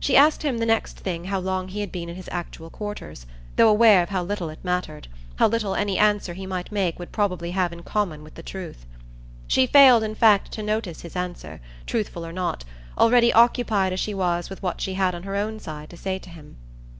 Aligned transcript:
She 0.00 0.16
asked 0.16 0.42
him 0.42 0.58
the 0.58 0.66
next 0.66 0.98
thing 0.98 1.26
how 1.26 1.38
long 1.38 1.68
he 1.68 1.78
had 1.78 1.92
been 1.92 2.08
in 2.08 2.16
his 2.16 2.28
actual 2.32 2.70
quarters, 2.70 3.24
though 3.54 3.68
aware 3.68 4.02
of 4.02 4.08
how 4.08 4.24
little 4.24 4.48
it 4.50 4.58
mattered, 4.64 5.06
how 5.36 5.46
little 5.46 5.76
any 5.76 5.96
answer 5.96 6.34
he 6.34 6.44
might 6.44 6.72
make 6.72 6.98
would 6.98 7.12
probably 7.12 7.52
have 7.52 7.72
in 7.72 7.84
common 7.84 8.24
with 8.24 8.34
the 8.34 8.42
truth. 8.42 8.84
She 9.46 9.68
failed 9.68 10.02
in 10.02 10.16
fact 10.16 10.50
to 10.54 10.62
notice 10.64 11.02
his 11.02 11.14
answer, 11.14 11.60
truthful 11.86 12.26
or 12.26 12.32
not, 12.32 12.64
already 12.98 13.32
occupied 13.32 13.92
as 13.92 14.00
she 14.00 14.12
was 14.12 14.50
with 14.50 14.60
what 14.60 14.80
she 14.80 14.94
had 14.94 15.14
on 15.14 15.22
her 15.22 15.36
own 15.36 15.60
side 15.60 15.88
to 15.90 15.96
say 15.96 16.18
to 16.18 16.30
him. 16.30 16.56